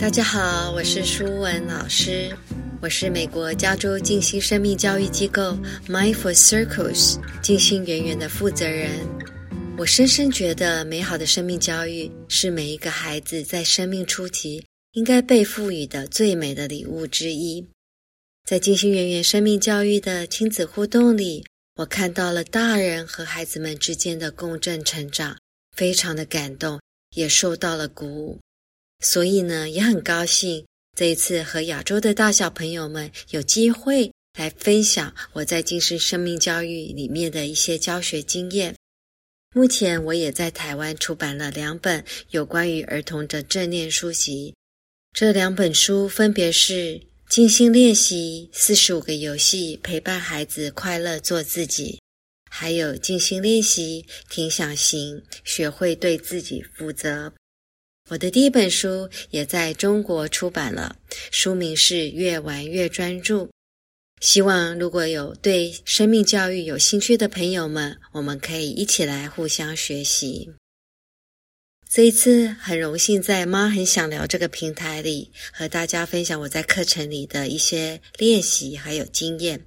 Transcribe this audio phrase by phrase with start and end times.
[0.00, 2.34] 大家好，我是舒文老师，
[2.80, 8.92] 我是美国加州静心生命教育机构 Mindful Circles 静心圆圆的负责人。
[9.76, 17.62] 我深深觉得，美好的生命教育是每一个孩子在生命初期应该被赋予的最美的礼物之一。
[18.48, 21.44] 在静心圆圆生命教育的亲子互动里，
[21.76, 25.36] 我看到了大人和孩子们之间的共振成长，
[25.76, 26.80] 非常的感动，
[27.14, 28.38] 也受到了鼓舞。
[29.00, 30.64] 所以呢，也很高兴
[30.96, 38.74] 这一次和亚洲的大小朋友们有机会来分享我在精神生命教育里面的一些教学经验。
[39.54, 44.54] 目前我也在台湾出版了两本有关于儿童的正念书籍，
[45.12, 46.74] 这两本书分别是
[47.28, 51.94] 《静心练习四十五个游戏陪伴孩子快乐做自己》，
[52.48, 57.28] 还有《静心练习停想行学会对自己负责》。
[58.10, 60.96] 我的第一本书也在中国出版了，
[61.30, 63.46] 书名是《越玩越专注》。
[64.20, 70.50] 希望如果有对生命教育有兴趣的朋友们，我们可以一起来互相学习。
[71.88, 79.62] 这一次很荣幸在“妈很想聊”这个平台里和大家分享我在课程里的一些练习还有经验。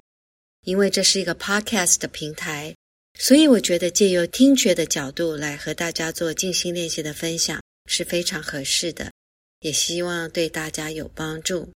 [0.66, 2.76] 因为这是一个 podcast 的平台，
[3.18, 7.63] 所以我觉得借由听觉的角度来和大家做静心练习的分享。
[7.86, 9.12] 是非常合适的，
[9.60, 11.70] 也希望对大家有帮助。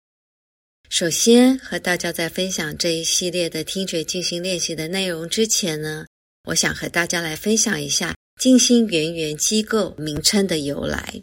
[0.91, 6.07] 首先，和大家在分享这一系列的听觉静心练习的内容之前呢，
[6.49, 11.23] 我想和大家来分享一下静心圆圆机构名称的由来。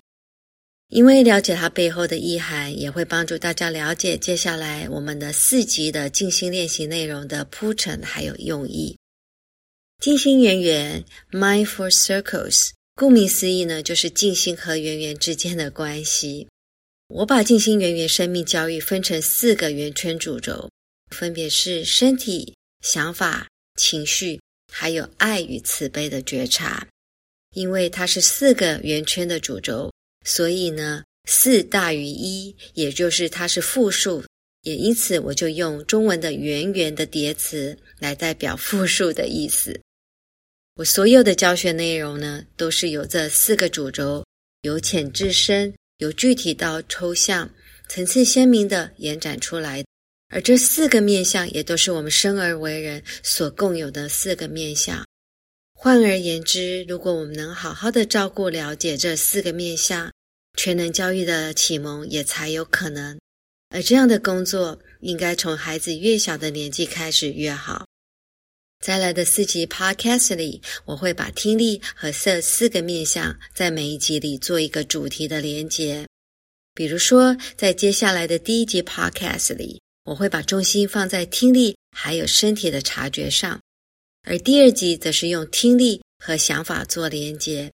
[0.90, 8.98] 因为了解它背后的意涵，也会帮助大家了解接下来我们的四集的静心练习内容的铺陈还有用意。
[10.02, 12.72] 静心圆圆 （Mindful Circles）。
[13.02, 16.48] 顾名思义呢，就是静心和圆圆之间的关系。
[17.08, 20.70] 我把静心圆圆生命教育分成四个圆圈主轴，
[21.10, 24.40] 分别是身体、想法、情绪，
[24.72, 26.88] 还有爱与慈悲的觉察。
[27.56, 29.92] 因为它是四个圆圈的主轴，
[30.24, 34.24] 所以呢，四大于一，也就是它是复数，
[34.62, 39.82] 也因此我就用中文的圆圆的叠词来代表复数的意思。
[40.82, 44.26] 我所有的教学内容呢，都是由这四个主轴，
[44.64, 47.48] 由浅至深，由具体到抽象，
[47.88, 49.86] 层次鲜明的延展出来。
[50.30, 55.06] 而这四个面相，也都是我们生而为人所共有的四个面相。
[55.76, 60.12] 换而言之，如果我们能好好的照顾、了解这四个面相，
[60.58, 63.20] 全能教育的启蒙也才有可能。
[63.70, 67.86] 而这样的工作，应该从孩子越小的年纪开始越好。
[68.82, 76.08] 再来的四集 Podcast 里，我会把听力和这四个面向在每一集里做一个主题的连接。
[76.74, 83.62] 比如说，在接下来的第一集 Podcast 里，我会把重心放在听力还有身体的察觉上，
[84.24, 87.72] 而第二集则是用听力和想法做连接。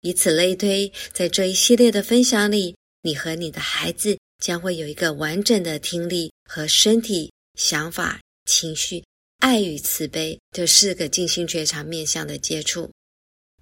[0.00, 9.04] 以此类推，在这一系列的分享里，你和你的孩子将会有一个完整的听力和身体、想法、情绪。
[9.38, 12.90] 爱与慈悲这四个静心觉察面向的接触，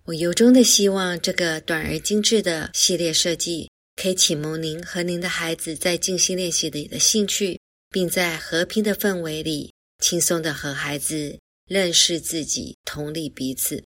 [0.04, 13.82] 我由衷的希望这个短而精致的系列设计，可以启蒙您和您的孩子在静心练习里的兴趣，并在和平的氛围里，轻松的和孩子认识自己、同理彼此。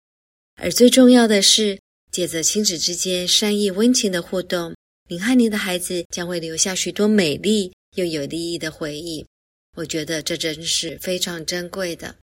[0.61, 1.79] 而最重要的是，
[2.11, 4.75] 借着亲子之间善意温情的互动，
[5.09, 9.25] 您和您的孩子将会留下许多美丽又有意义的回忆。
[9.75, 12.17] 我觉得这真是非常珍贵的。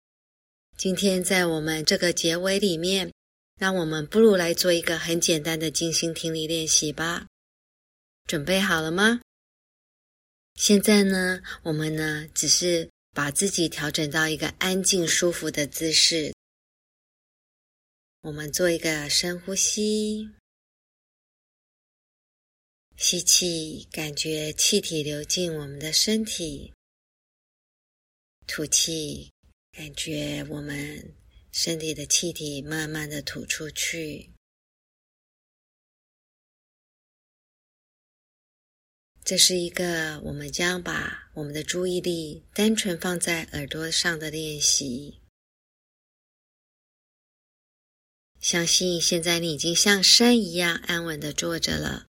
[0.76, 3.12] 今天在我们这个结尾里面，
[3.56, 7.26] 让我们不如来做一个很简单的静心听力练习吧。
[8.26, 9.20] 准备好了吗？
[10.56, 16.34] 现在呢，我们呢只是把自己调整到一个安静舒服的姿势。
[18.22, 20.30] 我们做一个深呼吸，
[22.96, 26.73] 吸气，感觉气体流进我们的身体。
[28.46, 29.32] 吐气，
[29.72, 31.14] 感觉我们
[31.50, 34.32] 身体的气体慢慢的吐出去。
[39.24, 45.20] 这是一个我们将把我们的注意力单纯放在耳朵上的练习。
[48.38, 52.06] 相信现在你已经像山一样安稳的坐着了，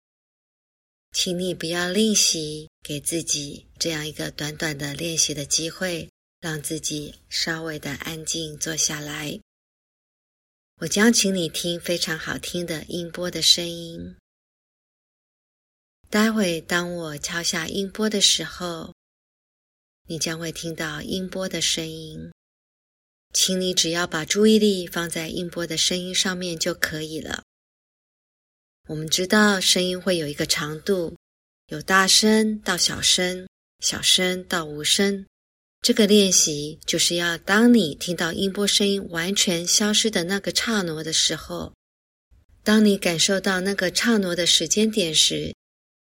[1.10, 6.09] 请你不要吝惜给自己这样一个短短的练习的机会。
[6.40, 9.38] 让自己稍微的安静坐下来。
[10.78, 14.16] 我将请你听非常好听的音波的声音。
[16.08, 18.94] 待会当我敲下音波的时候，
[20.08, 22.32] 你将会听到音波的声音。
[23.32, 27.44] 请你只要把注意力放在音波的声音上面就可以了。
[28.88, 31.16] 我们知道声音会有一个长度，
[31.66, 33.46] 有大声到小声，
[33.78, 35.26] 小声到无声。
[35.82, 41.72] 这个练习就是要当你听到音波声音完全消失的那个刹那的时候，
[42.62, 45.54] 当你感受到那个刹那的时间点时，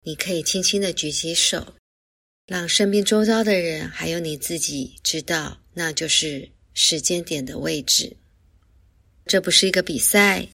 [0.03, 1.75] 你可以轻轻的举起手，
[2.47, 8.17] 让身边周遭的人还有你自己知道，那就是时间点的位置。
[9.25, 10.49] 这不是一个比赛，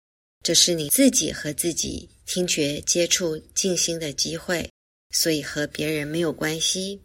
[0.43, 4.69] 这是你自己和自己听觉接触静心的机会，
[5.11, 6.99] 所以和别人没有关系。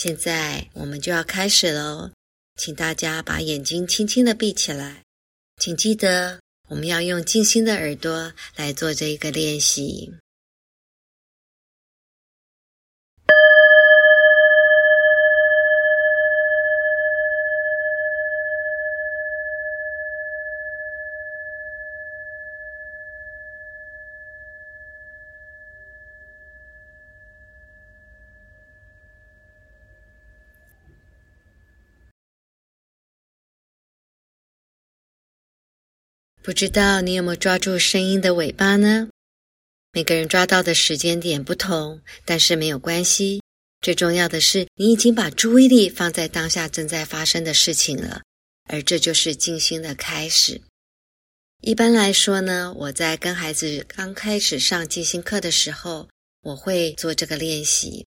[0.00, 2.12] 现在我们就要开始喽，
[2.54, 5.02] 请大家把眼睛轻轻的闭起来，
[5.56, 10.12] 请记得我们要用静心的耳朵来做这一个练习。
[36.48, 39.10] 不知道你有没有抓住声音的尾巴呢？
[39.92, 43.42] 每个人抓到的时间点不同，但是没有关系。
[43.82, 48.22] 最重要的是，你已经把注意力放在当下正在发生的事情了，
[48.64, 50.62] 而这就是静心的开始。
[51.60, 56.08] 一般来说呢，我在跟孩子刚开始上静心课的时候，
[56.40, 58.06] 我会做这个练习。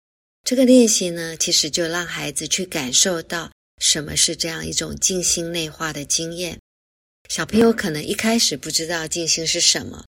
[0.43, 6.59] 这个练习呢，其实就让孩子去感受到什么是这样一种静心内化的经验。
[7.29, 10.05] 小朋友可能一开始不知道静心是什么，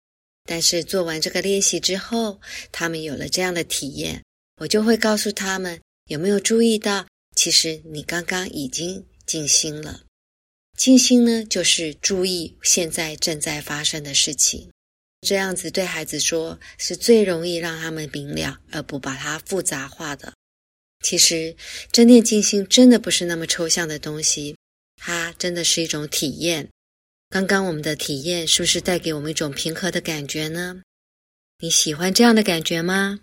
[0.45, 4.23] 但是做完这个练习之后，他们有了这样的体验，
[4.57, 10.01] 我就会告诉他们：有没有注意到，其实你刚刚已经静心了。
[10.77, 14.69] 静心呢，就是注意现在正在发生的事情。
[15.21, 20.33] 这样子对孩子说，是最容易让他们明了，而不把它复杂化的。
[21.05, 21.55] 其实，
[21.91, 24.57] 正念静心真的不是那么抽象的东西，
[24.97, 26.69] 它真的是一种体验。
[27.33, 30.83] 刚刚我们的体验是不是带给我们一种平和的感觉呢？
[31.59, 33.21] 你喜欢这样的感觉吗？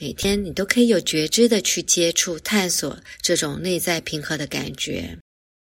[0.00, 5.18] 每天你都可以有觉知的去接触、探索这种内在平和的感觉，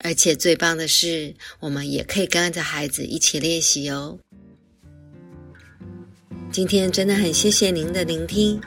[0.04, 4.18] 而且最棒的是，我们也可以跟着孩子一起练习哦。
[6.50, 8.60] 今天真的很谢谢您的聆听。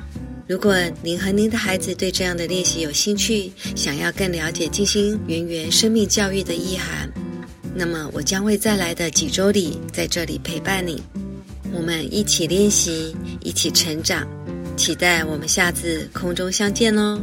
[0.47, 7.07] 如果您和您的孩子对这样的练习有兴趣，想要更了解静心圆圆生命教育的意涵。
[7.77, 11.03] 那么，我将会在来的几周里在这里陪伴你，
[11.73, 14.25] 我们一起练习，一起成长，
[14.77, 17.19] 期待我们下次空中相见哦。